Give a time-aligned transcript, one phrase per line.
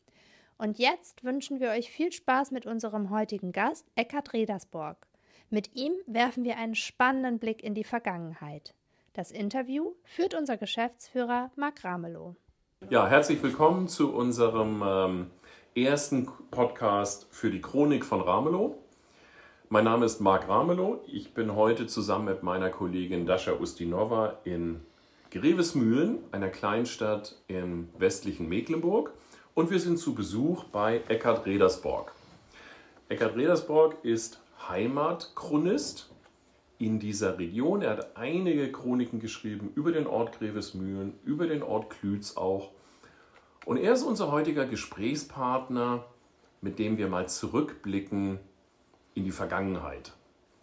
[0.58, 4.96] Und jetzt wünschen wir euch viel Spaß mit unserem heutigen Gast, Eckhard Redersborg.
[5.50, 8.74] Mit ihm werfen wir einen spannenden Blick in die Vergangenheit.
[9.12, 12.36] Das Interview führt unser Geschäftsführer Marc Ramelow.
[12.88, 15.30] Ja, herzlich willkommen zu unserem ähm,
[15.74, 18.78] ersten Podcast für die Chronik von Ramelow.
[19.68, 21.02] Mein Name ist Marc Ramelow.
[21.06, 24.80] Ich bin heute zusammen mit meiner Kollegin Dasha Ustinova in
[25.30, 29.12] Grevesmühlen, einer Kleinstadt im westlichen Mecklenburg.
[29.56, 32.12] Und wir sind zu Besuch bei Eckhard Redersborg.
[33.08, 36.10] Eckhard Redersborg ist Heimatchronist
[36.76, 37.80] in dieser Region.
[37.80, 42.72] Er hat einige Chroniken geschrieben über den Ort Grevesmühlen, über den Ort Klütz auch.
[43.64, 46.04] Und er ist unser heutiger Gesprächspartner,
[46.60, 48.38] mit dem wir mal zurückblicken
[49.14, 50.12] in die Vergangenheit.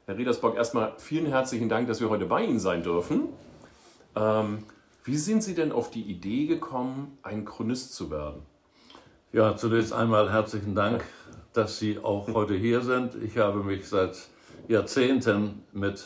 [0.06, 3.30] Herr Redersborg, erstmal vielen herzlichen Dank, dass wir heute bei Ihnen sein dürfen.
[4.16, 4.60] Ähm,
[5.04, 8.53] wie sind Sie denn auf die Idee gekommen, ein Chronist zu werden?
[9.34, 11.03] Ja, zunächst einmal herzlichen Dank,
[11.53, 13.16] dass Sie auch heute hier sind.
[13.16, 14.16] Ich habe mich seit
[14.67, 16.06] Jahrzehnten mit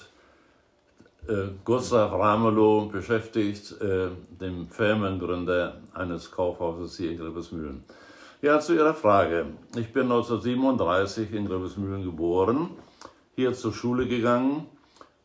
[1.27, 4.07] äh, Gustav Ramelow beschäftigt, äh,
[4.39, 7.83] dem Firmengründer eines Kaufhauses hier in Grevesmühlen.
[8.41, 9.47] Ja, zu Ihrer Frage.
[9.75, 12.69] Ich bin 1937 in Grevesmühlen geboren,
[13.35, 14.67] hier zur Schule gegangen,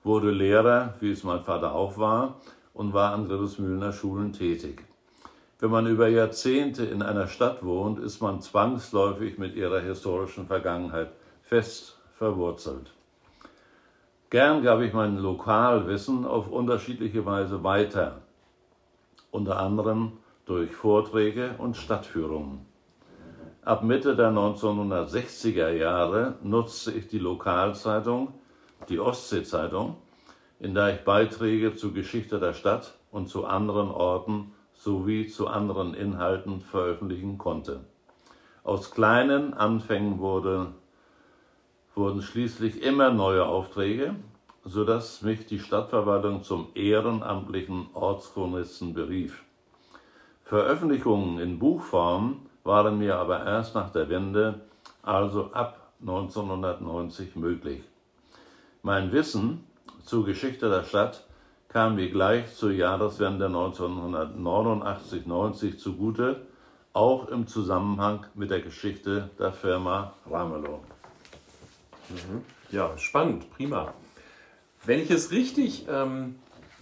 [0.02, 2.40] wurde Lehrer, wie es mein Vater auch war,
[2.74, 4.82] und war an Grevesmühlener Schulen tätig.
[5.62, 11.12] Wenn man über Jahrzehnte in einer Stadt wohnt, ist man zwangsläufig mit ihrer historischen Vergangenheit
[11.40, 12.92] fest verwurzelt.
[14.28, 18.22] Gern gab ich mein Lokalwissen auf unterschiedliche Weise weiter,
[19.30, 20.14] unter anderem
[20.46, 22.66] durch Vorträge und Stadtführungen.
[23.64, 28.34] Ab Mitte der 1960er Jahre nutzte ich die Lokalzeitung,
[28.88, 29.94] die Ostsee-Zeitung,
[30.58, 35.94] in der ich Beiträge zur Geschichte der Stadt und zu anderen Orten sowie zu anderen
[35.94, 37.84] Inhalten veröffentlichen konnte.
[38.64, 40.72] Aus kleinen Anfängen wurde,
[41.94, 44.16] wurden schließlich immer neue Aufträge,
[44.64, 49.44] sodass mich die Stadtverwaltung zum ehrenamtlichen Ortschronisten berief.
[50.44, 54.62] Veröffentlichungen in Buchform waren mir aber erst nach der Wende,
[55.02, 57.82] also ab 1990, möglich.
[58.82, 59.64] Mein Wissen
[60.04, 61.24] zur Geschichte der Stadt
[61.72, 66.42] kam mir gleich zur Jahreswende 1989-90 zugute,
[66.92, 70.80] auch im Zusammenhang mit der Geschichte der Firma Ramelow.
[72.10, 72.42] Mhm.
[72.70, 73.94] Ja, spannend, prima.
[74.84, 76.34] Wenn ich es richtig ähm,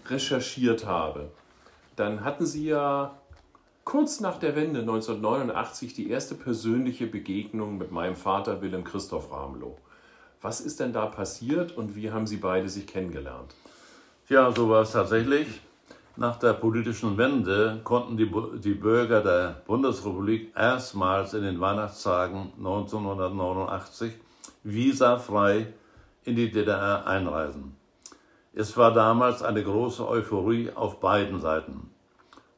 [0.06, 1.30] recherchiert habe,
[1.94, 3.16] dann hatten Sie ja
[3.84, 9.78] kurz nach der Wende 1989 die erste persönliche Begegnung mit meinem Vater Willem Christoph Ramelow.
[10.40, 13.54] Was ist denn da passiert und wie haben Sie beide sich kennengelernt?
[14.30, 15.60] Ja, so war es tatsächlich.
[16.14, 18.30] Nach der politischen Wende konnten die,
[18.62, 24.12] die Bürger der Bundesrepublik erstmals in den Weihnachtstagen 1989
[24.62, 25.74] visafrei
[26.22, 27.74] in die DDR einreisen.
[28.52, 31.90] Es war damals eine große Euphorie auf beiden Seiten.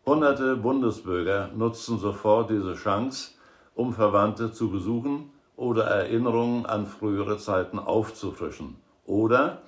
[0.05, 3.31] Hunderte Bundesbürger nutzten sofort diese Chance,
[3.75, 8.77] um Verwandte zu besuchen oder Erinnerungen an frühere Zeiten aufzufrischen.
[9.07, 9.63] Oder,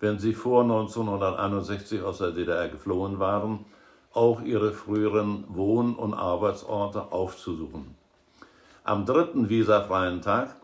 [0.00, 3.66] wenn sie vor 1961 aus der DDR geflohen waren,
[4.12, 7.94] auch ihre früheren Wohn- und Arbeitsorte aufzusuchen.
[8.82, 10.56] Am dritten visafreien Tag,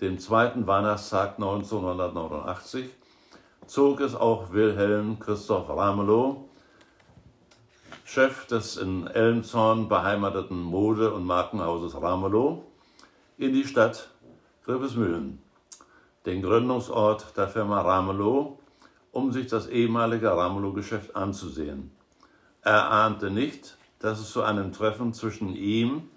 [0.00, 2.88] dem zweiten Weihnachtstag 1989,
[3.66, 6.48] zog es auch Wilhelm Christoph Ramelow,
[8.04, 12.64] Chef des in Elmshorn beheimateten Mode- und Markenhauses Ramelow,
[13.38, 14.08] in die Stadt
[14.64, 15.40] Grevesmühlen,
[16.26, 18.58] den Gründungsort der Firma Ramelow,
[19.12, 21.90] um sich das ehemalige Ramelow-Geschäft anzusehen.
[22.62, 26.08] Er ahnte nicht, dass es zu einem Treffen zwischen ihm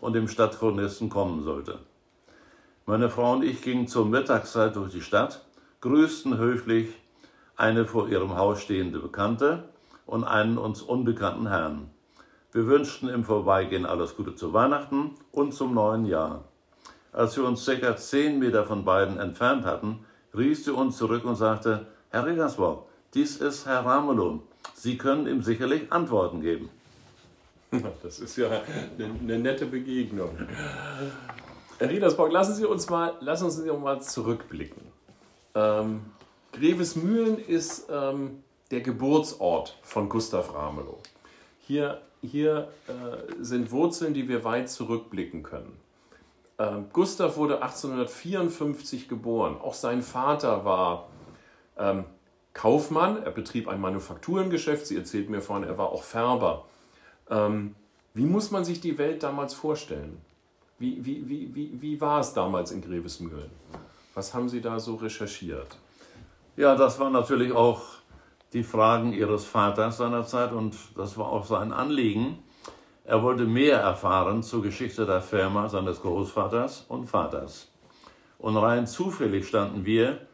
[0.00, 1.78] und dem Stadtchronisten kommen sollte.
[2.86, 5.44] Meine Frau und ich gingen zur Mittagszeit durch die Stadt,
[5.80, 6.88] grüßten höflich
[7.56, 9.64] eine vor ihrem Haus stehende Bekannte
[10.06, 11.90] und einen uns unbekannten Herrn.
[12.52, 16.44] Wir wünschten im Vorbeigehen alles Gute zu Weihnachten und zum neuen Jahr.
[17.12, 20.04] Als wir uns circa zehn Meter von beiden entfernt hatten,
[20.34, 24.40] rief sie uns zurück und sagte, Herr Regensburg, dies ist Herr Ramelow.
[24.74, 26.70] Sie können ihm sicherlich Antworten geben.
[28.02, 30.36] Das ist ja eine, eine nette Begegnung.
[31.78, 34.82] Herr Riedersborg, lassen Sie uns mal, lassen uns mal zurückblicken.
[35.54, 36.00] Ähm,
[36.52, 38.42] Grevesmühlen ist ähm,
[38.72, 40.98] der Geburtsort von Gustav Ramelow.
[41.60, 45.76] Hier, hier äh, sind Wurzeln, die wir weit zurückblicken können.
[46.58, 49.56] Ähm, Gustav wurde 1854 geboren.
[49.62, 51.09] Auch sein Vater war
[51.80, 52.04] ähm,
[52.52, 53.22] Kaufmann.
[53.22, 54.86] Er betrieb ein Manufakturengeschäft.
[54.86, 56.66] Sie erzählt mir vorhin, er war auch Färber.
[57.28, 57.74] Ähm,
[58.14, 60.20] wie muss man sich die Welt damals vorstellen?
[60.78, 63.50] Wie, wie, wie, wie, wie war es damals in Grevesmühlen?
[64.14, 65.78] Was haben Sie da so recherchiert?
[66.56, 67.82] Ja, das waren natürlich auch
[68.52, 72.42] die Fragen Ihres Vaters seinerzeit und das war auch sein Anliegen.
[73.04, 77.68] Er wollte mehr erfahren zur Geschichte der Firma seines Großvaters und Vaters.
[78.38, 80.26] Und rein zufällig standen wir,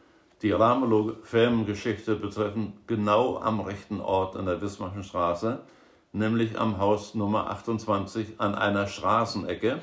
[0.46, 5.58] die Ramelow-Firmengeschichte betreffend, genau am rechten Ort in der Wismarschen Straße,
[6.12, 9.80] nämlich am Haus Nummer 28 an einer Straßenecke,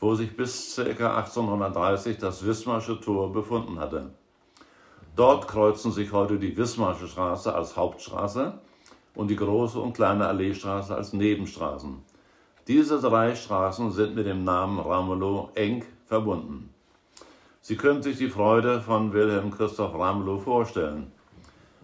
[0.00, 1.18] wo sich bis ca.
[1.18, 4.08] 1830 das Wismarsche Tor befunden hatte.
[5.16, 8.54] Dort kreuzen sich heute die Wismarsche Straße als Hauptstraße
[9.14, 11.98] und die große und kleine Alleestraße als Nebenstraßen.
[12.66, 16.72] Diese drei Straßen sind mit dem Namen Ramelow eng verbunden.
[17.62, 21.12] Sie können sich die Freude von Wilhelm Christoph Ramelow vorstellen.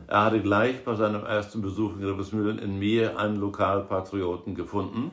[0.09, 5.11] Er hatte gleich bei seinem ersten Besuch in Grevesmühlen in mir einen Lokalpatrioten gefunden,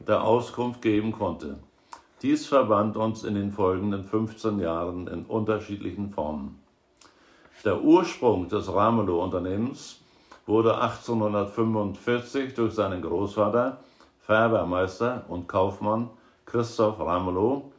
[0.00, 1.58] der Auskunft geben konnte.
[2.20, 6.60] Dies verband uns in den folgenden 15 Jahren in unterschiedlichen Formen.
[7.64, 10.00] Der Ursprung des Ramelow-Unternehmens
[10.46, 13.78] wurde 1845 durch seinen Großvater,
[14.20, 16.10] Färbermeister und Kaufmann
[16.44, 17.71] Christoph Ramelow,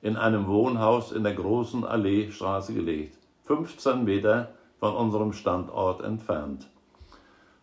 [0.00, 3.16] in einem Wohnhaus in der Großen Alleestraße gelegt,
[3.46, 6.68] 15 Meter von unserem Standort entfernt.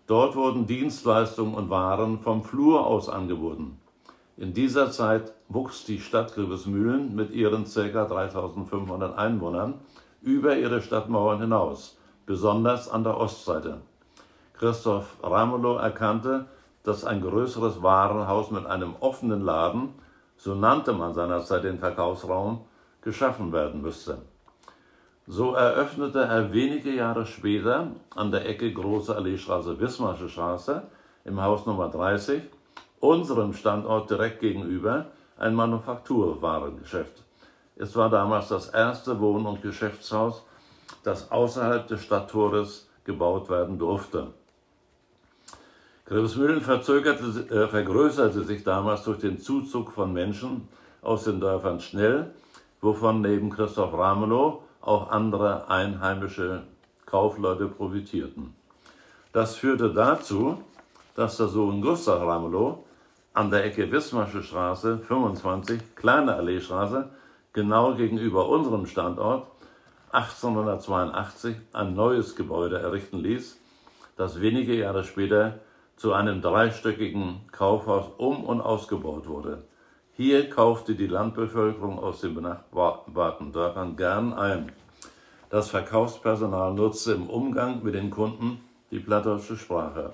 [0.08, 3.80] Dort wurden Dienstleistungen und Waren vom Flur aus angeboten.
[4.38, 8.06] In dieser Zeit wuchs die Stadt Grevesmühlen mit ihren ca.
[8.06, 9.76] 3500 Einwohnern
[10.22, 13.82] über ihre Stadtmauern hinaus, besonders an der Ostseite.
[14.54, 16.46] Christoph Ramelow erkannte,
[16.84, 19.90] dass ein größeres Warenhaus mit einem offenen Laden,
[20.38, 22.66] so nannte man seinerzeit den Verkaufsraum,
[23.02, 24.18] geschaffen werden müsste.
[25.28, 30.84] So eröffnete er wenige Jahre später an der Ecke Große Alleestraße Wismarsche Straße
[31.24, 32.44] im Haus Nummer 30
[33.00, 37.24] unserem Standort direkt gegenüber ein Manufakturwarengeschäft.
[37.76, 40.44] Es war damals das erste Wohn- und Geschäftshaus,
[41.04, 44.28] das außerhalb des Stadttores gebaut werden durfte.
[46.06, 50.68] Grevesmühlen äh, vergrößerte sich damals durch den Zuzug von Menschen
[51.02, 52.32] aus den Dörfern schnell,
[52.80, 56.62] wovon neben Christoph Ramelow auch andere einheimische
[57.08, 58.54] Kaufleute profitierten.
[59.34, 60.62] Das führte dazu,
[61.16, 62.86] dass der Sohn Gustav Ramelow
[63.34, 67.10] an der Ecke Wismarsche Straße 25, Kleine Alleestraße,
[67.52, 69.48] genau gegenüber unserem Standort,
[70.12, 73.60] 1882 ein neues Gebäude errichten ließ,
[74.18, 75.60] das wenige Jahre später
[75.96, 79.64] zu einem dreistöckigen Kaufhaus um und ausgebaut wurde.
[80.14, 84.72] Hier kaufte die Landbevölkerung aus den benachbarten Dörfern gern ein.
[85.50, 88.62] Das Verkaufspersonal nutzte im Umgang mit den Kunden
[88.92, 90.14] die plattdeutsche Sprache.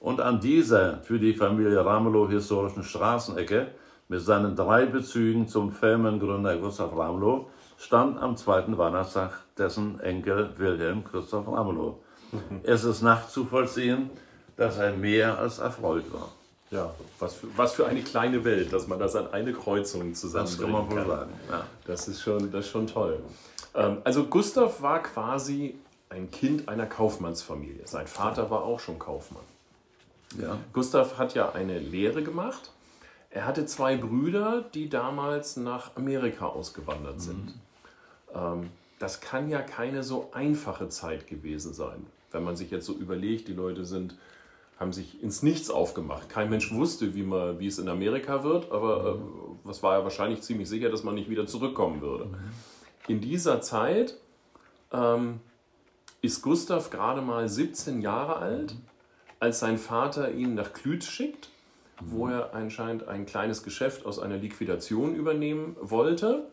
[0.00, 3.68] Und an dieser für die Familie Ramelow historischen Straßenecke
[4.08, 11.04] mit seinen drei Bezügen zum Firmengründer Gustav Ramelow stand am zweiten Weihnachtstag dessen Enkel Wilhelm
[11.04, 12.00] Christoph Ramelow.
[12.62, 14.10] Es ist nachzuvollziehen,
[14.56, 16.30] dass er mehr als erfreut war.
[16.70, 20.60] Ja, was für, was für eine kleine Welt, dass man das an eine Kreuzung zusammenbringt.
[20.60, 21.06] Das kann man wohl kann.
[21.06, 21.32] sagen.
[21.50, 21.66] Ja.
[21.84, 23.20] Das, ist schon, das ist schon toll.
[23.74, 25.76] Ähm, also Gustav war quasi
[26.08, 27.86] ein Kind einer Kaufmannsfamilie.
[27.86, 29.44] Sein Vater war auch schon Kaufmann.
[30.40, 30.58] Ja.
[30.72, 32.70] Gustav hat ja eine Lehre gemacht.
[33.30, 37.46] Er hatte zwei Brüder, die damals nach Amerika ausgewandert sind.
[37.46, 37.60] Mhm.
[38.34, 42.06] Ähm, das kann ja keine so einfache Zeit gewesen sein.
[42.30, 44.16] Wenn man sich jetzt so überlegt, die Leute sind,
[44.82, 46.28] haben sich ins Nichts aufgemacht.
[46.28, 49.22] Kein Mensch wusste, wie, man, wie es in Amerika wird, aber mhm.
[49.22, 49.24] äh,
[49.64, 52.26] was war ja wahrscheinlich ziemlich sicher, dass man nicht wieder zurückkommen würde.
[52.26, 52.34] Mhm.
[53.08, 54.18] In dieser Zeit
[54.92, 55.40] ähm,
[56.20, 58.74] ist Gustav gerade mal 17 Jahre alt.
[58.74, 58.92] Mhm
[59.42, 61.48] als sein Vater ihn nach Klütz schickt,
[62.00, 66.46] wo er anscheinend ein kleines Geschäft aus einer Liquidation übernehmen wollte.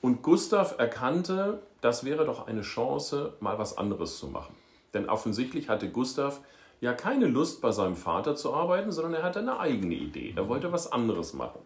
[0.00, 4.54] Und Gustav erkannte, das wäre doch eine Chance, mal was anderes zu machen.
[4.94, 6.40] Denn offensichtlich hatte Gustav
[6.80, 10.34] ja keine Lust, bei seinem Vater zu arbeiten, sondern er hatte eine eigene Idee.
[10.36, 11.60] Er wollte was anderes machen.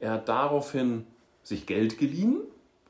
[0.00, 1.06] Er hat daraufhin
[1.42, 2.40] sich Geld geliehen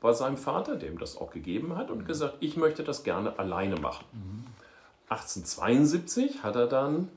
[0.01, 3.77] bei seinem Vater, dem das auch gegeben hat, und gesagt, ich möchte das gerne alleine
[3.77, 4.05] machen.
[5.09, 7.09] 1872 hat er dann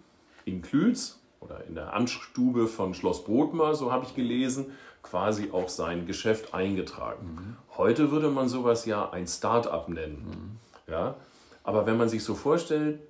[0.45, 4.67] in Klütz oder in der Amtsstube von Schloss Bodmer, so habe ich gelesen,
[5.03, 7.27] quasi auch sein Geschäft eingetragen.
[7.35, 7.77] Mhm.
[7.77, 10.59] Heute würde man sowas ja ein Start-up nennen.
[10.87, 10.93] Mhm.
[10.93, 11.17] Ja?
[11.65, 13.01] Aber wenn man sich so vorstellt,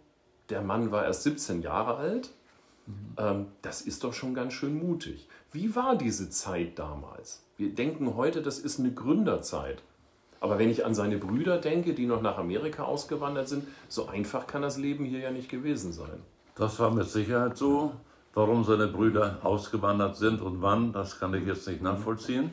[0.50, 2.30] der Mann war erst 17 Jahre alt,
[2.86, 3.46] mhm.
[3.62, 5.28] das ist doch schon ganz schön mutig.
[5.52, 7.42] Wie war diese Zeit damals?
[7.56, 9.82] Wir denken heute, das ist eine Gründerzeit.
[10.40, 14.46] Aber wenn ich an seine Brüder denke, die noch nach Amerika ausgewandert sind, so einfach
[14.46, 16.20] kann das Leben hier ja nicht gewesen sein.
[16.54, 17.92] Das war mit Sicherheit so.
[18.34, 22.50] Warum seine Brüder ausgewandert sind und wann, das kann ich jetzt nicht nachvollziehen.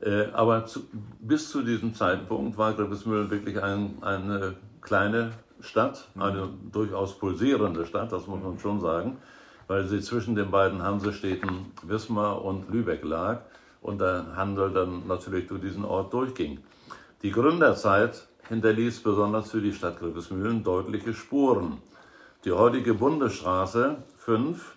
[0.00, 0.80] Äh, aber zu,
[1.20, 5.30] bis zu diesem Zeitpunkt war Grevesmühlen wirklich ein, eine kleine
[5.62, 9.18] Stadt, eine durchaus pulsierende Stadt, das muss man schon sagen,
[9.66, 13.42] weil sie zwischen den beiden Hansestädten Wismar und Lübeck lag
[13.82, 16.58] und der Handel dann natürlich durch diesen Ort durchging.
[17.22, 21.78] Die Gründerzeit hinterließ besonders für die Stadt Grevesmühlen deutliche Spuren.
[22.44, 24.76] Die heutige Bundesstraße 5,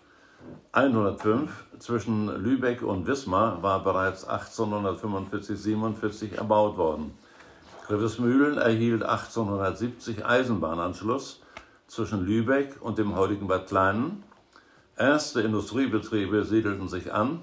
[0.74, 1.50] 105
[1.80, 7.14] zwischen Lübeck und Wismar war bereits 1845-47 erbaut worden.
[7.88, 11.42] Grevesmühlen erhielt 1870 Eisenbahnanschluss
[11.88, 14.24] zwischen Lübeck und dem heutigen Bad Kleinen.
[14.98, 17.42] Erste Industriebetriebe siedelten sich an.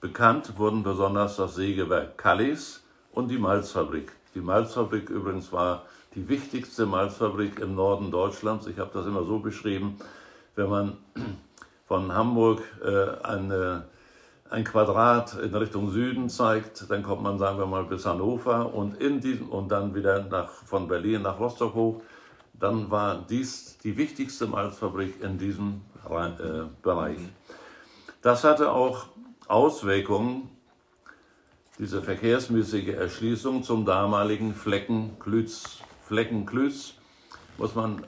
[0.00, 4.12] Bekannt wurden besonders das Sägewerk Kallis und die Malzfabrik.
[4.36, 5.84] Die Malzfabrik übrigens war
[6.14, 8.68] die wichtigste Malzfabrik im Norden Deutschlands.
[8.68, 9.96] Ich habe das immer so beschrieben,
[10.54, 10.96] wenn man
[11.88, 13.86] von Hamburg äh, eine,
[14.52, 19.00] ein Quadrat in Richtung Süden zeigt, dann kommt man, sagen wir mal, bis Hannover und,
[19.00, 22.02] in diesem, und dann wieder nach, von Berlin nach Rostock hoch.
[22.52, 27.18] Dann war dies die wichtigste Malzfabrik in diesem äh, Bereich.
[28.20, 29.06] Das hatte auch
[29.48, 30.50] Auswirkungen
[31.78, 35.78] diese verkehrsmäßige Erschließung zum damaligen Flecken Klütz.
[36.04, 36.94] Flecken Klütz
[37.56, 38.04] muss man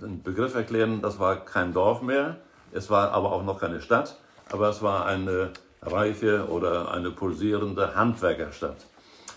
[0.00, 2.36] den Begriff erklären, das war kein Dorf mehr,
[2.72, 4.18] es war aber auch noch keine Stadt,
[4.50, 5.50] aber es war eine
[5.82, 8.86] reiche oder eine pulsierende Handwerkerstadt.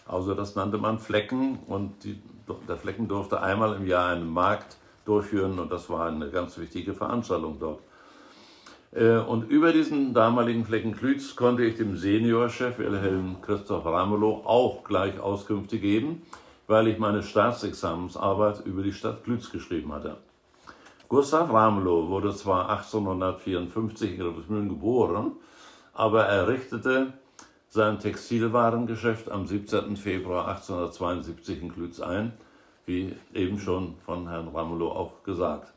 [0.05, 2.21] Also das nannte man Flecken und die,
[2.67, 6.93] der Flecken durfte einmal im Jahr einen Markt durchführen und das war eine ganz wichtige
[6.93, 7.79] Veranstaltung dort.
[8.91, 14.83] Äh, und über diesen damaligen Flecken Klütz konnte ich dem Seniorchef Wilhelm Christoph Ramelow auch
[14.83, 16.21] gleich Auskünfte geben,
[16.67, 20.17] weil ich meine Staatsexamensarbeit über die Stadt Klütz geschrieben hatte.
[21.09, 25.33] Gustav Ramelow wurde zwar 1854 in Grafenmühlen geboren,
[25.93, 27.13] aber er richtete
[27.69, 29.97] sein Textilwarengeschäft am 17.
[29.97, 32.33] Februar 1872 in Klütz ein,
[32.85, 35.73] wie eben schon von Herrn Ramelow auch gesagt.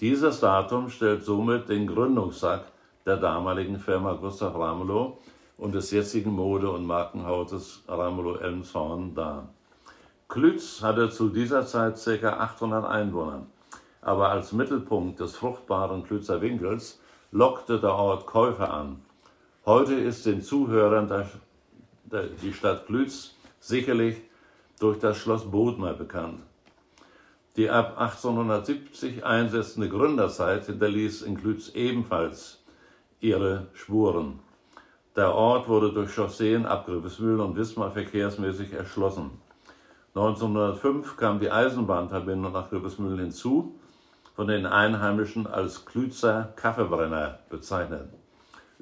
[0.00, 2.64] Dieses Datum stellt somit den Gründungstag
[3.06, 5.18] der damaligen Firma Gustav Ramelow
[5.58, 9.48] und des jetzigen Mode- und Markenhauses Ramelow Elmshorn dar.
[10.28, 12.38] Klütz hatte zu dieser Zeit ca.
[12.38, 13.46] 800 Einwohner,
[14.00, 17.00] aber als Mittelpunkt des fruchtbaren Klützer Winkels
[17.32, 19.02] lockte der Ort Käufer an.
[19.64, 21.30] Heute ist den Zuhörern der,
[22.10, 24.16] der, die Stadt Klütz sicherlich
[24.80, 26.40] durch das Schloss Bodmer bekannt.
[27.54, 32.60] Die ab 1870 einsetzende Gründerzeit hinterließ in Klütz ebenfalls
[33.20, 34.40] ihre Spuren.
[35.14, 39.30] Der Ort wurde durch Chausseen ab Grevesmühl und Wismar verkehrsmäßig erschlossen.
[40.16, 43.78] 1905 kam die Eisenbahnverbindung nach Grevesmühl hinzu,
[44.34, 48.08] von den Einheimischen als Klützer Kaffeebrenner bezeichnet.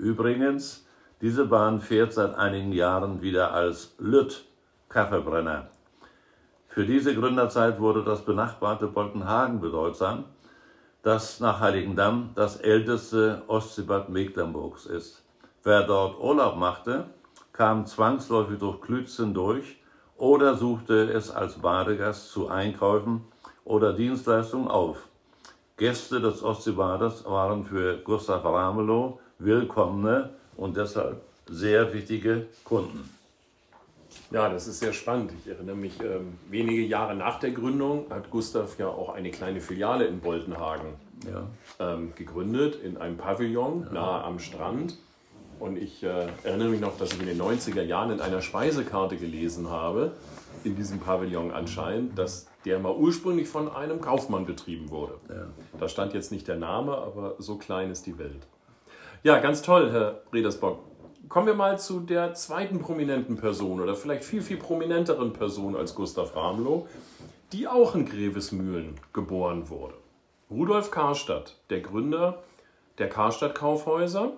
[0.01, 0.87] Übrigens,
[1.21, 4.47] diese Bahn fährt seit einigen Jahren wieder als Lütt
[4.89, 5.69] Kaffeebrenner.
[6.69, 10.25] Für diese Gründerzeit wurde das benachbarte Boltenhagen bedeutsam,
[11.03, 15.23] das nach Heiligendamm das älteste Ostseebad Mecklenburgs ist.
[15.65, 17.05] Wer dort Urlaub machte,
[17.53, 19.83] kam zwangsläufig durch Klützen durch
[20.17, 23.27] oder suchte es als Badegast zu Einkäufen
[23.67, 25.09] oder Dienstleistungen auf.
[25.77, 33.09] Gäste des Ostseebades waren für Gustav Ramelow willkommene und deshalb sehr wichtige Kunden.
[34.31, 35.33] Ja, das ist sehr spannend.
[35.41, 39.61] Ich erinnere mich, ähm, wenige Jahre nach der Gründung hat Gustav ja auch eine kleine
[39.61, 40.95] Filiale in Boltenhagen
[41.27, 41.47] ja.
[41.79, 43.93] ähm, gegründet, in einem Pavillon ja.
[43.93, 44.97] nahe am Strand.
[45.59, 49.17] Und ich äh, erinnere mich noch, dass ich in den 90er Jahren in einer Speisekarte
[49.17, 50.13] gelesen habe,
[50.65, 55.15] in diesem Pavillon anscheinend, dass der mal ursprünglich von einem Kaufmann betrieben wurde.
[55.29, 55.47] Ja.
[55.79, 58.47] Da stand jetzt nicht der Name, aber so klein ist die Welt.
[59.23, 60.91] Ja, ganz toll, Herr Redersbock
[61.31, 65.95] kommen wir mal zu der zweiten prominenten Person oder vielleicht viel, viel prominenteren Person als
[65.95, 66.89] Gustav Ramelow,
[67.53, 69.95] die auch in Grevesmühlen geboren wurde.
[70.51, 72.43] Rudolf Karstadt, der Gründer
[72.99, 74.33] der Karstadt Kaufhäuser.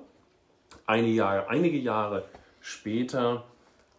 [0.87, 2.25] Einige Jahre, einige Jahre
[2.61, 3.45] später,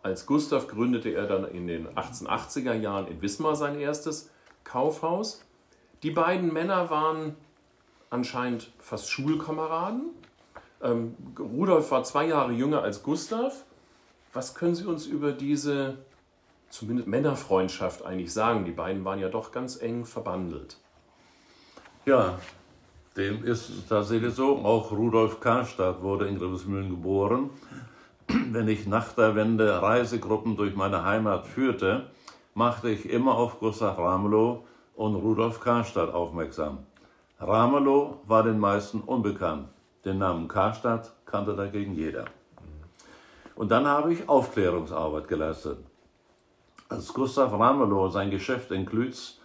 [0.03, 4.29] als Gustav, gründete er dann in den 1880er Jahren in Wismar sein erstes
[4.63, 5.43] Kaufhaus.
[6.03, 7.35] Die beiden Männer waren
[8.11, 10.11] anscheinend fast Schulkameraden
[10.83, 13.63] Ähm, Rudolf war zwei Jahre jünger als Gustav.
[14.33, 15.97] Was können Sie uns über diese
[16.69, 18.65] zumindest Männerfreundschaft eigentlich sagen?
[18.65, 20.77] Die beiden waren ja doch ganz eng verbandelt.
[22.05, 22.37] Ja,
[23.15, 24.57] dem ist tatsächlich so.
[24.57, 27.49] Auch Rudolf Karstadt wurde in Grevesmühlen geboren.
[28.27, 32.09] Wenn ich nach der Wende Reisegruppen durch meine Heimat führte,
[32.55, 36.79] machte ich immer auf Gustav Ramelow und Rudolf Karstadt aufmerksam.
[37.39, 39.67] Ramelow war den meisten unbekannt.
[40.05, 42.25] Den Namen Karstadt kannte dagegen jeder.
[43.55, 45.77] Und dann habe ich Aufklärungsarbeit geleistet.
[46.89, 49.39] Als Gustav Ramelow sein Geschäft in Klütz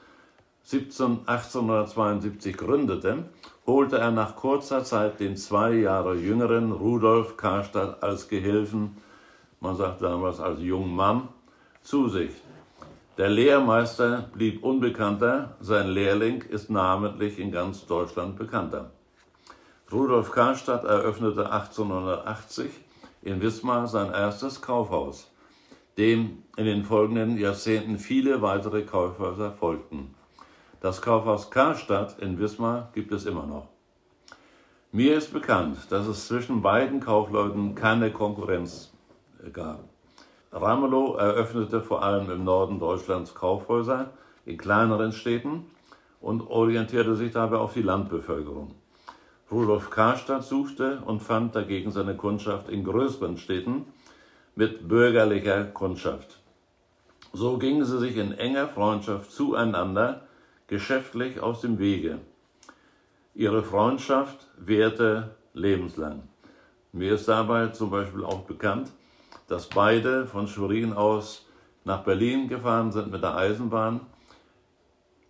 [0.65, 3.25] 17, 1872 gründete,
[3.67, 8.97] holte er nach kurzer Zeit den zwei Jahre jüngeren Rudolf Karstadt als Gehilfen,
[9.61, 11.29] man sagt damals als jungen Mann,
[11.83, 12.33] zu sich.
[13.17, 18.91] Der Lehrmeister blieb unbekannter, sein Lehrling ist namentlich in ganz Deutschland bekannter.
[19.91, 22.71] Rudolf Karstadt eröffnete 1880
[23.23, 25.31] in Wismar sein erstes Kaufhaus,
[25.97, 30.15] dem in den folgenden Jahrzehnten viele weitere Kaufhäuser folgten.
[30.83, 33.69] Das Kaufhaus Karstadt in Wismar gibt es immer noch.
[34.93, 38.93] Mir ist bekannt, dass es zwischen beiden Kaufleuten keine Konkurrenz
[39.55, 39.85] gab.
[40.53, 44.11] Ramelow eröffnete vor allem im Norden Deutschlands Kaufhäuser
[44.45, 45.65] in kleineren Städten
[46.21, 48.75] und orientierte sich dabei auf die Landbevölkerung.
[49.51, 53.87] Rudolf Karstadt suchte und fand dagegen seine Kundschaft in größeren Städten
[54.55, 56.41] mit bürgerlicher Kundschaft.
[57.33, 60.23] So gingen sie sich in enger Freundschaft zueinander
[60.67, 62.19] geschäftlich aus dem Wege.
[63.35, 66.23] Ihre Freundschaft währte lebenslang.
[66.93, 68.91] Mir ist dabei zum Beispiel auch bekannt,
[69.47, 71.47] dass beide von Schwerin aus
[71.85, 74.01] nach Berlin gefahren sind mit der Eisenbahn.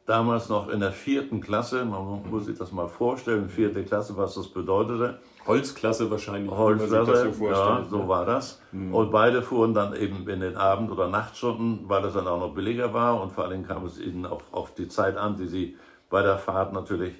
[0.08, 4.36] Damals noch in der vierten Klasse, man muss sich das mal vorstellen, vierte Klasse, was
[4.36, 5.18] das bedeutete.
[5.46, 6.50] Holzklasse wahrscheinlich.
[6.50, 8.62] Holzklasse, so ja, so war das.
[8.72, 8.94] Mhm.
[8.94, 12.54] Und beide fuhren dann eben in den Abend- oder Nachtstunden, weil es dann auch noch
[12.54, 15.76] billiger war und vor allem kam es ihnen auch auf die Zeit an, die sie
[16.08, 17.12] bei der Fahrt natürlich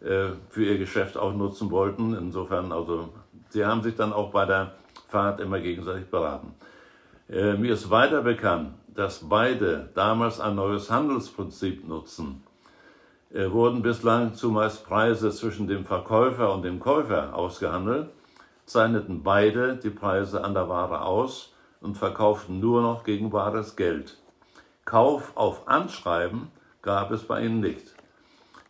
[0.00, 2.14] äh, für ihr Geschäft auch nutzen wollten.
[2.14, 3.08] Insofern, also,
[3.48, 4.74] sie haben sich dann auch bei der
[5.08, 6.54] Fahrt immer gegenseitig beraten.
[7.28, 12.42] Äh, mir ist weiter bekannt, dass beide damals ein neues Handelsprinzip nutzen.
[13.32, 18.10] Äh, wurden bislang zumeist Preise zwischen dem Verkäufer und dem Käufer ausgehandelt,
[18.66, 24.18] zeichneten beide die Preise an der Ware aus und verkauften nur noch gegen bares Geld.
[24.84, 26.50] Kauf auf Anschreiben
[26.82, 27.94] gab es bei ihnen nicht.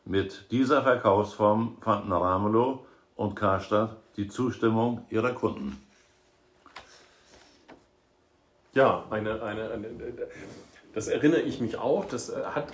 [0.04, 2.84] Mit dieser Verkaufsform fanden Ramelow
[3.16, 5.87] und Karstadt die Zustimmung ihrer Kunden.
[8.74, 9.88] Ja, eine, eine, eine,
[10.94, 12.04] das erinnere ich mich auch.
[12.04, 12.68] Das äh, hat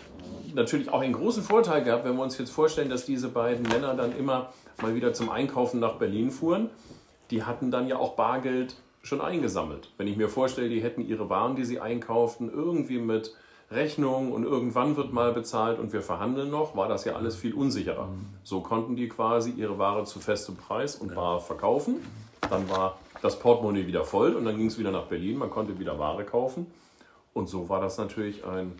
[0.54, 3.94] natürlich auch einen großen Vorteil gehabt, wenn wir uns jetzt vorstellen, dass diese beiden Männer
[3.94, 6.70] dann immer mal wieder zum Einkaufen nach Berlin fuhren.
[7.30, 9.90] Die hatten dann ja auch Bargeld schon eingesammelt.
[9.98, 13.34] Wenn ich mir vorstelle, die hätten ihre Waren, die sie einkauften, irgendwie mit
[13.70, 17.54] Rechnung und irgendwann wird mal bezahlt und wir verhandeln noch, war das ja alles viel
[17.54, 18.08] unsicherer.
[18.42, 21.96] So konnten die quasi ihre Ware zu festem Preis und bar verkaufen.
[22.48, 25.78] Dann war das Portemonnaie wieder voll und dann ging es wieder nach Berlin, man konnte
[25.78, 26.66] wieder Ware kaufen.
[27.32, 28.78] Und so war das natürlich ein,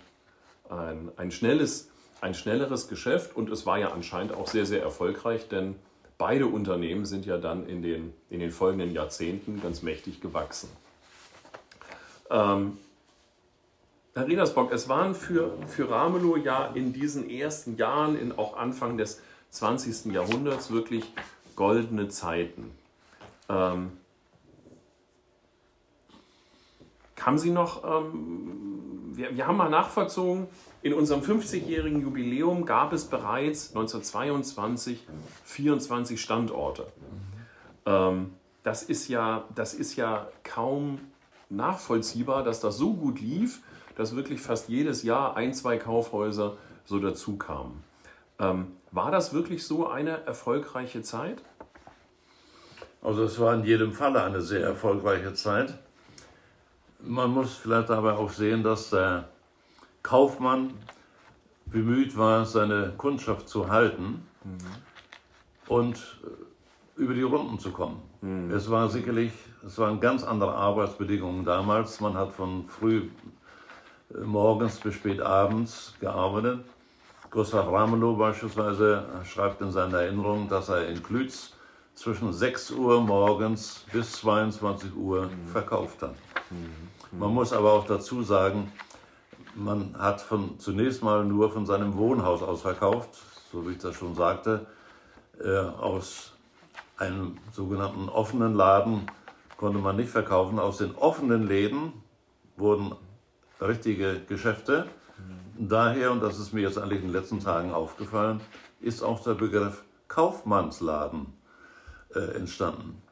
[0.68, 1.88] ein, ein, schnelles,
[2.20, 5.76] ein schnelleres Geschäft und es war ja anscheinend auch sehr, sehr erfolgreich, denn
[6.18, 10.68] beide Unternehmen sind ja dann in den, in den folgenden Jahrzehnten ganz mächtig gewachsen.
[12.28, 12.76] Ähm,
[14.12, 18.98] Herr Redersbock, es waren für, für Ramelow ja in diesen ersten Jahren, in auch Anfang
[18.98, 20.12] des 20.
[20.12, 21.04] Jahrhunderts wirklich
[21.57, 22.72] goldene Zeiten.
[23.48, 23.92] Ähm,
[27.20, 30.48] Haben Sie noch, ähm, wir, wir haben mal nachvollzogen,
[30.83, 35.07] in unserem 50-jährigen Jubiläum gab es bereits 1922
[35.44, 36.87] 24 Standorte.
[37.87, 41.00] Ähm, das, ist ja, das ist ja kaum
[41.48, 43.62] nachvollziehbar, dass das so gut lief,
[43.96, 47.83] dass wirklich fast jedes Jahr ein, zwei Kaufhäuser so dazu kamen.
[48.38, 51.42] Ähm, war das wirklich so eine erfolgreiche Zeit?
[53.03, 55.74] Also es war in jedem Falle eine sehr erfolgreiche Zeit.
[57.07, 59.29] Man muss vielleicht dabei auch sehen, dass der
[60.03, 60.75] Kaufmann
[61.67, 64.59] bemüht war, seine Kundschaft zu halten mhm.
[65.69, 65.97] und
[66.97, 68.01] äh, über die Runden zu kommen.
[68.21, 68.51] Mhm.
[68.51, 69.33] Es war sicherlich,
[69.67, 72.01] es waren ganz andere Arbeitsbedingungen damals.
[72.01, 73.09] Man hat von früh
[74.14, 76.61] äh, morgens bis spät abends gearbeitet.
[77.31, 81.54] Gustav Ramelow beispielsweise schreibt in seiner Erinnerung, dass er in Klütz
[81.94, 85.48] zwischen 6 Uhr morgens bis 22 Uhr mhm.
[85.48, 86.14] verkauft hat.
[86.50, 87.18] Mhm.
[87.18, 88.72] Man muss aber auch dazu sagen,
[89.54, 93.11] man hat von, zunächst mal nur von seinem Wohnhaus aus verkauft,
[93.52, 94.66] so wie ich das schon sagte,
[95.42, 96.33] äh, aus
[96.96, 99.07] einen sogenannten offenen Laden
[99.57, 100.59] konnte man nicht verkaufen.
[100.59, 101.92] Aus den offenen Läden
[102.57, 102.94] wurden
[103.61, 104.87] richtige Geschäfte.
[105.57, 108.40] Daher, und das ist mir jetzt eigentlich in den letzten Tagen aufgefallen,
[108.80, 111.33] ist auch der Begriff Kaufmannsladen
[112.14, 113.03] äh, entstanden.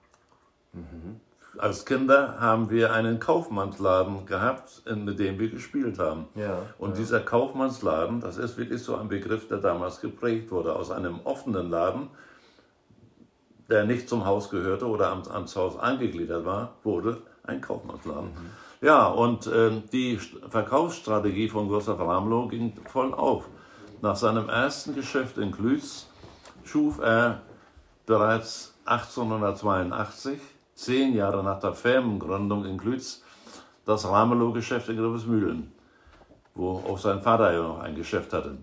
[0.72, 1.20] Mhm.
[1.58, 6.26] Als Kinder haben wir einen Kaufmannsladen gehabt, mit dem wir gespielt haben.
[6.34, 6.96] Ja, und ja.
[6.96, 10.74] dieser Kaufmannsladen, das ist wirklich so ein Begriff, der damals geprägt wurde.
[10.74, 12.08] Aus einem offenen Laden,
[13.68, 18.30] der nicht zum Haus gehörte oder ans Haus angegliedert war, wurde ein Kaufmannsladen.
[18.30, 18.50] Mhm.
[18.80, 23.44] Ja, und äh, die Verkaufsstrategie von Gustav Ramlow ging voll auf.
[24.00, 26.08] Nach seinem ersten Geschäft in Klütz
[26.64, 27.42] schuf er
[28.06, 30.40] bereits 1882
[30.74, 33.22] zehn Jahre nach der Firmengründung in Glütz
[33.84, 35.72] das Ramelow-Geschäft in Grevesmühlen,
[36.54, 38.58] wo auch sein Vater ja noch ein Geschäft hatte.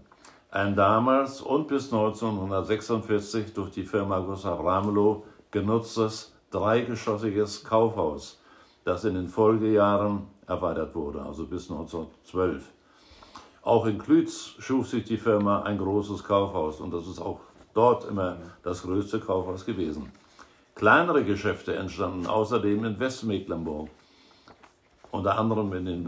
[0.51, 8.41] Ein damals und bis 1946 durch die Firma Gustav Ramelow genutztes dreigeschossiges Kaufhaus,
[8.83, 12.63] das in den Folgejahren erweitert wurde, also bis 1912.
[13.61, 17.39] Auch in Klütz schuf sich die Firma ein großes Kaufhaus und das ist auch
[17.79, 20.11] dort immer das größte Kaufhaus gewesen.
[20.75, 23.87] Kleinere Geschäfte entstanden außerdem in Westmecklenburg,
[25.11, 26.03] unter anderem in den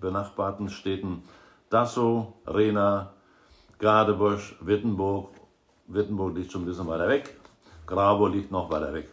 [0.00, 1.24] benachbarten Städten
[1.70, 3.14] Dassow, Rena,
[3.80, 5.30] Gadebusch, Wittenburg.
[5.88, 7.36] Wittenburg liegt schon ein bisschen weiter weg,
[7.84, 9.08] Grabow liegt noch weiter weg.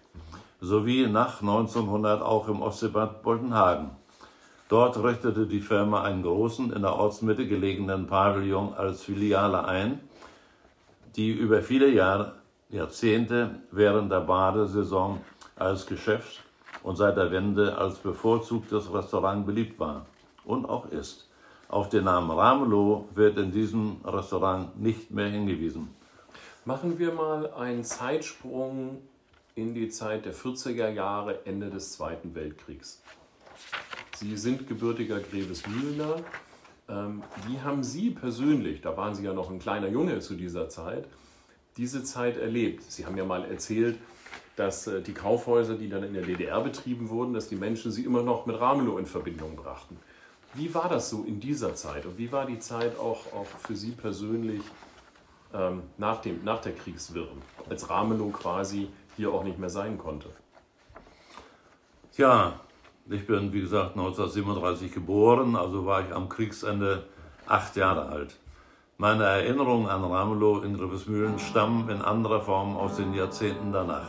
[0.62, 3.90] Sowie nach 1900 auch im Ostseebad Boltenhagen.
[4.68, 10.02] Dort richtete die Firma einen großen, in der Ortsmitte gelegenen Pavillon als Filiale ein,
[11.16, 12.36] die über viele Jahre
[12.70, 15.20] Jahrzehnte während der Badesaison
[15.56, 16.44] als Geschäft
[16.84, 20.06] und seit der Wende als bevorzugtes Restaurant beliebt war
[20.46, 21.28] und auch ist.
[21.68, 25.90] Auf den Namen Ramelow wird in diesem Restaurant nicht mehr hingewiesen.
[26.66, 29.02] Machen wir mal einen Zeitsprung
[29.56, 33.02] in die Zeit der 40er Jahre, Ende des Zweiten Weltkriegs.
[34.16, 36.18] Sie sind gebürtiger Grevesmühlener.
[36.90, 40.70] Ähm, wie haben Sie persönlich, da waren Sie ja noch ein kleiner Junge zu dieser
[40.70, 41.06] Zeit,
[41.78, 42.84] diese Zeit erlebt?
[42.84, 44.00] Sie haben ja mal erzählt,
[44.56, 48.04] dass äh, die Kaufhäuser, die dann in der DDR betrieben wurden, dass die Menschen sie
[48.04, 49.98] immer noch mit Ramelow in Verbindung brachten.
[50.56, 53.76] Wie war das so in dieser Zeit und wie war die Zeit auch, auch für
[53.76, 54.64] Sie persönlich
[55.54, 60.30] ähm, nach, dem, nach der Kriegswirren, als Ramelow quasi hier auch nicht mehr sein konnte?
[62.18, 62.60] Ja,
[63.12, 67.04] ich bin wie gesagt 1937 geboren, also war ich am Kriegsende
[67.48, 68.38] acht Jahre alt.
[68.98, 74.08] Meine Erinnerungen an Ramelow in Grevesmühlen stammen in anderer Form aus den Jahrzehnten danach.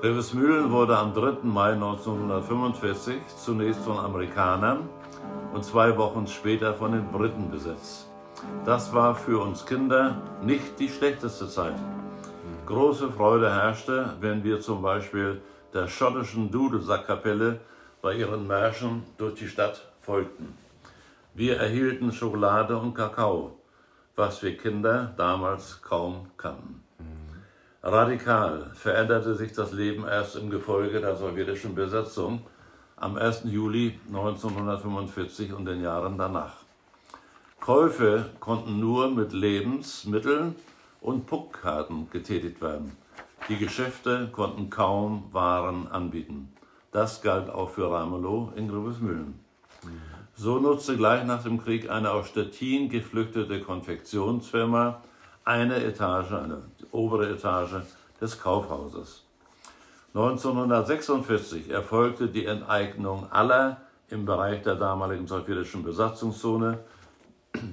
[0.00, 1.38] Grevesmühlen wurde am 3.
[1.44, 4.88] Mai 1945 zunächst von Amerikanern
[5.54, 8.08] und zwei Wochen später von den Briten besetzt.
[8.64, 11.74] Das war für uns Kinder nicht die schlechteste Zeit.
[12.66, 15.40] Große Freude herrschte, wenn wir zum Beispiel
[15.72, 17.60] der schottischen Dudelsackkapelle
[18.02, 20.56] bei ihren Märschen durch die Stadt folgten.
[21.34, 23.58] Wir erhielten Schokolade und Kakao,
[24.16, 26.82] was wir Kinder damals kaum kannten.
[27.82, 32.42] Radikal veränderte sich das Leben erst im Gefolge der sowjetischen Besetzung
[32.96, 33.42] am 1.
[33.44, 36.56] Juli 1945 und den Jahren danach.
[37.60, 40.56] Käufe konnten nur mit Lebensmitteln
[41.00, 42.96] und Puckkarten getätigt werden.
[43.48, 46.52] Die Geschäfte konnten kaum Waren anbieten.
[46.90, 49.38] Das galt auch für Ramelow in Grubesmühlen.
[50.34, 55.02] So nutzte gleich nach dem Krieg eine aus Stettin geflüchtete Konfektionsfirma
[55.44, 57.82] eine Etage, eine obere Etage
[58.20, 59.24] des Kaufhauses.
[60.14, 66.78] 1946 erfolgte die Enteignung aller im Bereich der damaligen sowjetischen Besatzungszone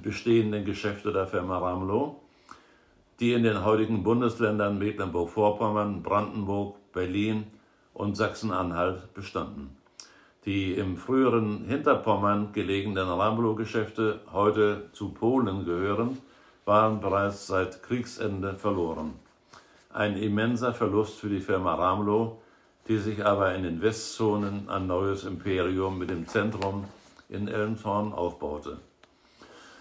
[0.02, 2.20] bestehenden Geschäfte der Firma Ramlow,
[3.20, 7.46] die in den heutigen Bundesländern Mecklenburg-Vorpommern, Brandenburg, Berlin
[7.96, 9.76] und Sachsen-Anhalt bestanden.
[10.44, 16.18] Die im früheren Hinterpommern gelegenen Ramelow-Geschäfte, heute zu Polen gehören,
[16.64, 19.14] waren bereits seit Kriegsende verloren.
[19.92, 22.40] Ein immenser Verlust für die Firma Ramelow,
[22.86, 26.84] die sich aber in den Westzonen ein neues Imperium mit dem Zentrum
[27.28, 28.78] in Elmshorn aufbaute.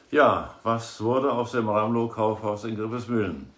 [0.10, 3.55] Ja, was wurde aus dem Ramelow-Kaufhaus in Grevesmühlen?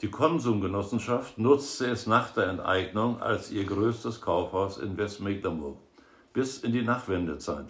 [0.00, 5.76] Die Konsumgenossenschaft nutzte es nach der Enteignung als ihr größtes Kaufhaus in Westmecklenburg
[6.32, 7.66] bis in die Nachwendezeit.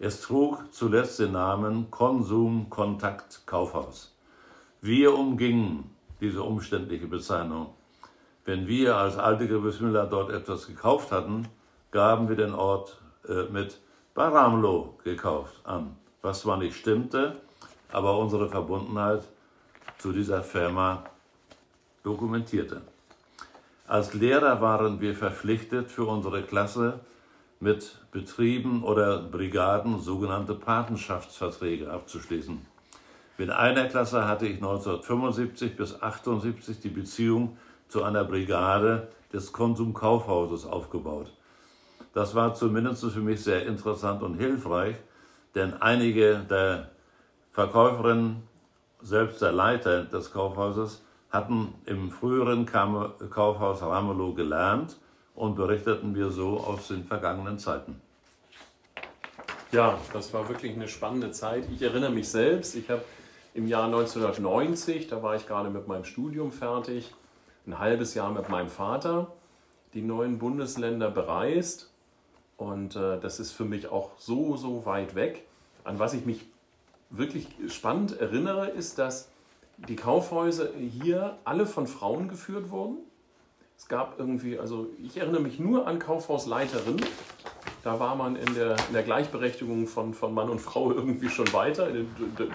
[0.00, 4.16] Es trug zuletzt den Namen Konsum Kontakt Kaufhaus.
[4.80, 7.74] Wir umgingen diese umständliche Bezeichnung.
[8.44, 11.46] Wenn wir als alte Gewissmüller dort etwas gekauft hatten,
[11.92, 13.80] gaben wir den Ort äh, mit
[14.14, 17.36] Baramlo gekauft an, was zwar nicht stimmte,
[17.92, 19.22] aber unsere Verbundenheit
[19.98, 21.04] zu dieser Firma
[22.06, 22.82] dokumentierte.
[23.88, 27.00] Als Lehrer waren wir verpflichtet, für unsere Klasse
[27.58, 32.64] mit Betrieben oder Brigaden sogenannte Patenschaftsverträge abzuschließen.
[33.38, 37.56] Mit einer Klasse hatte ich 1975 bis 1978 die Beziehung
[37.88, 41.32] zu einer Brigade des Konsumkaufhauses aufgebaut.
[42.14, 44.96] Das war zumindest für mich sehr interessant und hilfreich,
[45.54, 46.90] denn einige der
[47.52, 48.42] Verkäuferinnen,
[49.02, 51.02] selbst der Leiter des Kaufhauses,
[51.36, 54.96] hatten im früheren Kaufhaus Ramelow gelernt
[55.34, 58.00] und berichteten mir so aus den vergangenen Zeiten.
[59.70, 61.64] Ja, das war wirklich eine spannende Zeit.
[61.72, 63.04] Ich erinnere mich selbst, ich habe
[63.54, 67.12] im Jahr 1990, da war ich gerade mit meinem Studium fertig,
[67.66, 69.28] ein halbes Jahr mit meinem Vater
[69.96, 71.90] die neuen Bundesländer bereist.
[72.56, 75.46] Und äh, das ist für mich auch so, so weit weg.
[75.84, 76.46] An was ich mich
[77.10, 79.30] wirklich spannend erinnere, ist, dass
[79.78, 82.98] die Kaufhäuser hier alle von Frauen geführt wurden.
[83.78, 87.04] Es gab irgendwie, also ich erinnere mich nur an Kaufhausleiterinnen.
[87.84, 91.52] Da war man in der, in der Gleichberechtigung von, von Mann und Frau irgendwie schon
[91.52, 91.88] weiter.
[91.88, 92.08] In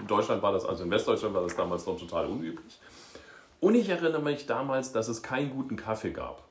[0.08, 2.78] Deutschland war das, also in Westdeutschland war das damals noch total unüblich.
[3.60, 6.42] Und ich erinnere mich damals, dass es keinen guten Kaffee gab.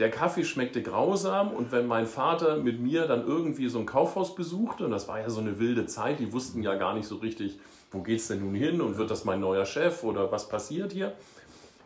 [0.00, 4.34] Der Kaffee schmeckte grausam und wenn mein Vater mit mir dann irgendwie so ein Kaufhaus
[4.34, 7.16] besuchte, und das war ja so eine wilde Zeit, die wussten ja gar nicht so
[7.16, 7.60] richtig,
[7.94, 10.92] wo geht es denn nun hin und wird das mein neuer Chef oder was passiert
[10.92, 11.14] hier?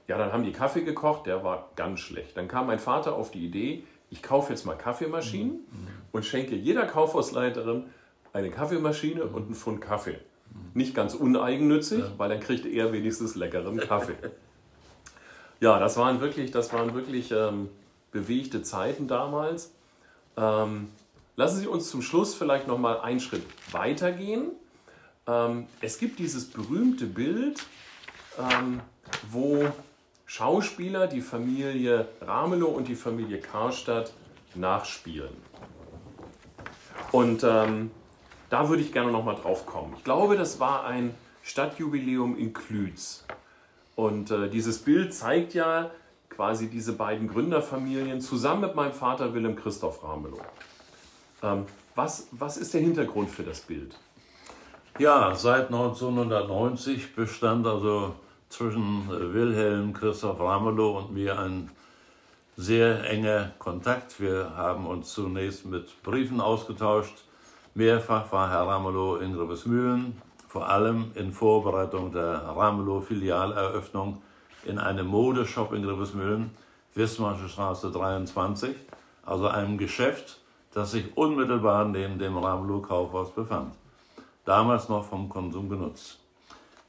[0.09, 2.37] Ja, dann haben die Kaffee gekocht, der war ganz schlecht.
[2.37, 5.89] Dann kam mein Vater auf die Idee, ich kaufe jetzt mal Kaffeemaschinen mhm.
[6.13, 7.85] und schenke jeder Kaufhausleiterin
[8.33, 10.19] eine Kaffeemaschine und einen Pfund Kaffee.
[10.73, 12.13] Nicht ganz uneigennützig, ja.
[12.17, 14.17] weil dann kriegt er wenigstens leckeren Kaffee.
[15.61, 17.69] ja, das waren wirklich, das waren wirklich ähm,
[18.13, 19.75] bewegte Zeiten damals.
[20.39, 20.89] Ähm,
[21.37, 23.43] lassen Sie uns zum Schluss vielleicht noch mal einen Schritt
[23.73, 24.53] weitergehen.
[25.29, 27.65] Ähm, es gibt dieses berühmte Bild,
[28.39, 28.81] ähm,
[29.31, 29.67] wo
[30.27, 34.13] Schauspieler die Familie Ramelow und die Familie Karstadt
[34.55, 35.37] nachspielen.
[37.13, 37.91] Und ähm,
[38.51, 39.95] da würde ich gerne noch mal drauf kommen.
[39.97, 43.25] Ich glaube, das war ein Stadtjubiläum in Klütz.
[43.97, 45.91] Und äh, dieses Bild zeigt ja
[46.29, 50.41] quasi diese beiden Gründerfamilien zusammen mit meinem Vater Willem Christoph Ramelow.
[51.43, 53.99] Ähm, was, was ist der Hintergrund für das Bild?
[54.99, 58.17] Ja, seit 1990 bestand also
[58.49, 61.71] zwischen äh, Wilhelm Christoph Ramelow und mir ein
[62.57, 64.19] sehr enger Kontakt.
[64.21, 67.15] Wir haben uns zunächst mit Briefen ausgetauscht.
[67.75, 74.21] Mehrfach war Herr Ramelow in Grevesmühlen, vor allem in Vorbereitung der Ramelow-Filialeröffnung
[74.65, 76.51] in einem Modeshop in Grevesmühlen,
[76.95, 78.75] Wismarsche Straße 23,
[79.25, 80.41] also einem Geschäft,
[80.75, 83.77] das sich unmittelbar neben dem Ramelow Kaufhaus befand.
[84.49, 86.19] Damals noch vom Konsum genutzt.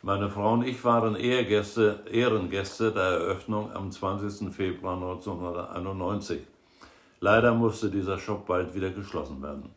[0.02, 4.50] Meine Frau und ich waren Ehrgäste, Ehrengäste der Eröffnung am 20.
[4.50, 6.40] Februar 1991.
[7.20, 9.72] Leider musste dieser Shop bald wieder geschlossen werden.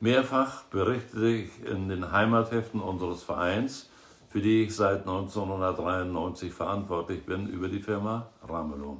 [0.00, 3.90] Mehrfach berichtete ich in den Heimatheften unseres Vereins,
[4.30, 8.96] für die ich seit 1993 verantwortlich bin, über die Firma Ramelow.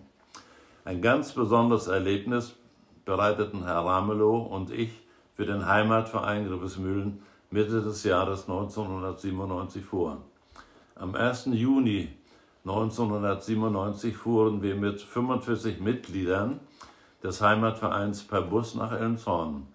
[0.84, 2.54] Ein ganz besonderes Erlebnis
[3.06, 4.90] bereiteten Herr Ramelow und ich
[5.32, 10.18] für den Heimatverein Griffesmühlen Mitte des Jahres 1997 vor.
[10.94, 11.46] Am 1.
[11.52, 12.10] Juni
[12.66, 16.60] 1997 fuhren wir mit 45 Mitgliedern
[17.22, 19.66] des Heimatvereins per Bus nach Elmshorn.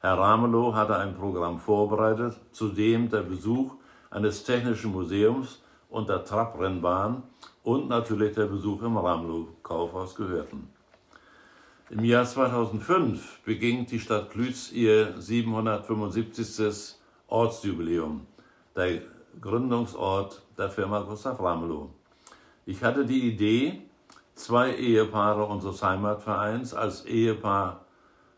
[0.00, 3.74] Herr Ramelow hatte ein Programm vorbereitet, zu dem der Besuch
[4.10, 7.22] eines technischen Museums und der Trabrennbahn
[7.62, 10.68] und natürlich der Besuch im Ramelow-Kaufhaus gehörten.
[11.88, 16.96] Im Jahr 2005 beging die Stadt Klütz ihr 775.
[17.32, 18.26] Ortsjubiläum,
[18.76, 19.00] der
[19.40, 21.88] Gründungsort der Firma Gustav Ramelow.
[22.66, 23.80] Ich hatte die Idee,
[24.34, 27.86] zwei Ehepaare unseres Heimatvereins als Ehepaar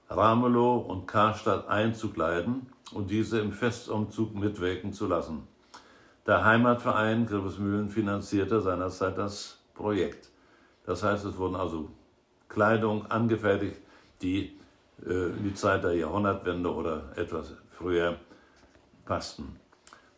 [0.08, 5.48] Ramelow und Karstadt einzukleiden und diese im Festumzug mitwirken zu lassen.
[6.26, 10.30] Der Heimatverein Grevesmühlen finanzierte seinerzeit das Projekt.
[10.86, 11.90] Das heißt, es wurden also
[12.48, 13.80] Kleidung angefertigt,
[14.22, 14.56] die
[15.04, 18.18] äh, in die Zeit der Jahrhundertwende oder etwas früher
[19.04, 19.58] passten.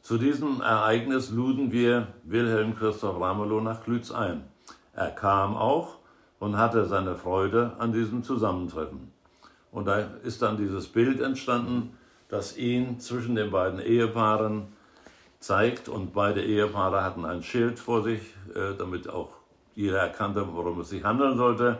[0.03, 4.44] Zu diesem Ereignis luden wir Wilhelm Christoph Ramelow nach Klütz ein.
[4.92, 5.96] Er kam auch
[6.38, 9.12] und hatte seine Freude an diesem Zusammentreffen.
[9.72, 14.68] Und da ist dann dieses Bild entstanden, das ihn zwischen den beiden Ehepaaren
[15.40, 15.88] zeigt.
[15.88, 18.20] Und beide Ehepaare hatten ein Schild vor sich,
[18.55, 19.35] äh, damit auch
[19.75, 21.79] jeder erkannte, worum es sich handeln sollte.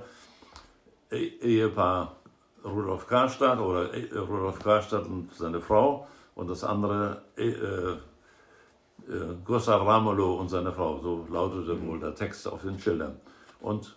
[1.11, 2.17] E-, Ehepaar
[2.65, 6.07] Rudolf Karstadt oder äh, Rudolf Karstadt und seine Frau
[6.37, 7.97] und das andere äh, äh,
[9.45, 11.01] Gustav Ramelow und seine Frau.
[11.01, 13.17] So lautete wohl der Text auf den Schildern.
[13.61, 13.97] Und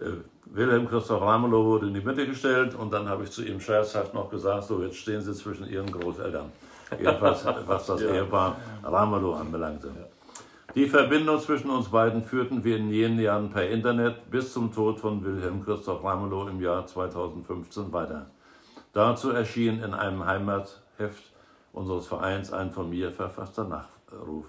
[0.00, 3.60] Äh, Wilhelm Christoph Ramelow wurde in die Mitte gestellt und dann habe ich zu ihm
[3.60, 6.50] scherzhaft noch gesagt, so jetzt stehen Sie zwischen Ihren Großeltern.
[6.98, 8.10] Jedenfalls was das ja.
[8.10, 9.88] Ehepaar Ramelow anbelangte.
[9.88, 10.06] Ja.
[10.74, 15.00] Die Verbindung zwischen uns beiden führten wir in jenen Jahren per Internet bis zum Tod
[15.00, 18.26] von Wilhelm Christoph Ramelow im Jahr 2015 weiter.
[18.92, 21.24] Dazu erschien in einem Heimatheft
[21.78, 24.46] unseres Vereins ein von mir verfasster Nachruf.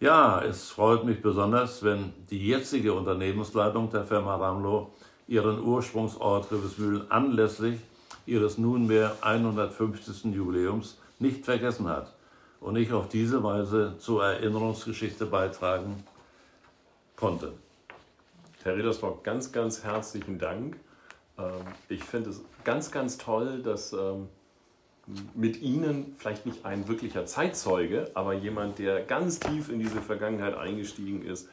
[0.00, 4.90] Ja, es freut mich besonders, wenn die jetzige Unternehmensleitung der Firma Ramlo
[5.26, 7.80] ihren Ursprungsort Rivesmühlen anlässlich
[8.24, 10.26] ihres nunmehr 150.
[10.26, 12.14] Jubiläums nicht vergessen hat
[12.60, 16.04] und ich auf diese Weise zur Erinnerungsgeschichte beitragen
[17.16, 17.52] konnte.
[18.62, 20.76] Herr Riedersbock, ganz, ganz herzlichen Dank.
[21.38, 21.44] Ähm,
[21.88, 24.28] ich finde es ganz, ganz toll, dass ähm,
[25.34, 30.56] mit Ihnen vielleicht nicht ein wirklicher Zeitzeuge, aber jemand, der ganz tief in diese Vergangenheit
[30.56, 31.48] eingestiegen ist,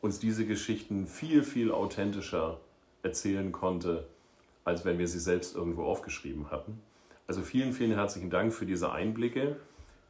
[0.00, 2.60] uns diese Geschichten viel, viel authentischer
[3.02, 4.06] erzählen konnte,
[4.64, 6.80] als wenn wir sie selbst irgendwo aufgeschrieben hatten.
[7.26, 9.56] Also vielen, vielen herzlichen Dank für diese Einblicke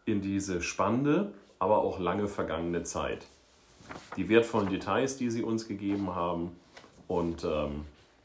[0.05, 3.27] in diese spannende, aber auch lange vergangene Zeit.
[4.17, 6.57] Die wertvollen Details, die Sie uns gegeben haben
[7.07, 7.85] und ähm,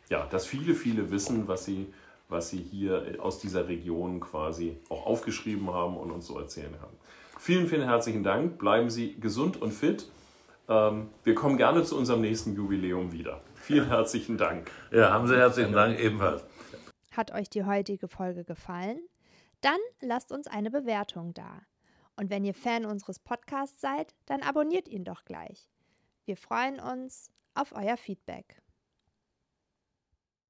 [0.10, 1.88] ja, das viele, viele Wissen, was Sie
[2.30, 6.98] was Sie hier aus dieser Region quasi auch aufgeschrieben haben und uns so erzählen haben.
[7.40, 8.58] Vielen, vielen herzlichen Dank.
[8.58, 10.10] Bleiben Sie gesund und fit.
[10.68, 13.42] Ähm, wir kommen gerne zu unserem nächsten Jubiläum wieder.
[13.56, 14.72] Vielen herzlichen Dank.
[14.92, 16.44] Ja, haben Sie herzlichen Dank ebenfalls.
[17.16, 19.00] Hat euch die heutige Folge gefallen?
[19.62, 21.62] Dann lasst uns eine Bewertung da.
[22.16, 25.70] Und wenn ihr Fan unseres Podcasts seid, dann abonniert ihn doch gleich.
[26.26, 28.62] Wir freuen uns auf euer Feedback.